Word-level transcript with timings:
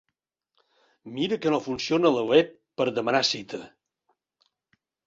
Mira 1.17 1.37
que 1.43 1.53
no 1.55 1.61
funciona 1.67 2.13
la 2.17 2.25
web 2.33 2.51
per 2.83 2.89
demanar 2.99 3.25
cita! 3.35 3.65